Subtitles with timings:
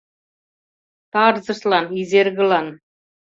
[1.13, 2.67] Тарзыштлан, Изергылан